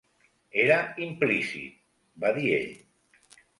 "Era 0.63 0.77
implícit", 1.09 1.77
va 2.25 2.35
dir 2.41 2.57
ell. 2.57 2.75